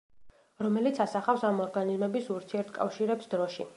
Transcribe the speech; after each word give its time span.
რომელიც 0.67 1.01
ასახავს 1.05 1.45
ამ 1.49 1.61
ორგანიზმების 1.67 2.31
ურთიერთკავშირებს 2.37 3.31
დროში. 3.37 3.69